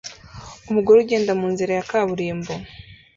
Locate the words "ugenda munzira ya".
0.99-1.87